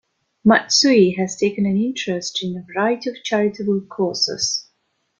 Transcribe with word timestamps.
Matsui 0.43 1.11
has 1.11 1.35
taken 1.35 1.67
an 1.67 1.77
interest 1.77 2.41
in 2.43 2.57
a 2.57 2.63
variety 2.73 3.07
of 3.11 3.23
charitable 3.23 3.81
causes. 3.81 4.67